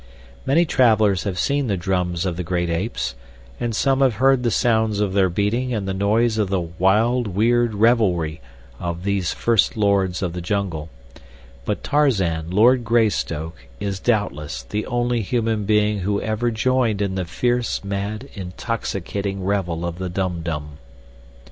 Many 0.47 0.65
travelers 0.65 1.25
have 1.25 1.37
seen 1.37 1.67
the 1.67 1.77
drums 1.77 2.25
of 2.25 2.35
the 2.35 2.41
great 2.43 2.71
apes, 2.71 3.13
and 3.59 3.75
some 3.75 4.01
have 4.01 4.15
heard 4.15 4.41
the 4.41 4.49
sounds 4.49 4.99
of 4.99 5.13
their 5.13 5.29
beating 5.29 5.75
and 5.75 5.87
the 5.87 5.93
noise 5.93 6.39
of 6.39 6.49
the 6.49 6.59
wild, 6.59 7.27
weird 7.27 7.75
revelry 7.75 8.41
of 8.79 9.03
these 9.03 9.31
first 9.31 9.77
lords 9.77 10.23
of 10.23 10.33
the 10.33 10.41
jungle, 10.41 10.89
but 11.65 11.83
Tarzan, 11.83 12.49
Lord 12.49 12.83
Greystoke, 12.83 13.67
is, 13.79 13.99
doubtless, 13.99 14.63
the 14.63 14.87
only 14.87 15.21
human 15.21 15.65
being 15.65 15.99
who 15.99 16.19
ever 16.19 16.49
joined 16.49 16.99
in 16.99 17.13
the 17.13 17.23
fierce, 17.25 17.83
mad, 17.83 18.27
intoxicating 18.33 19.43
revel 19.43 19.85
of 19.85 19.99
the 19.99 20.09
Dum 20.09 20.41
Dum. 20.41 20.79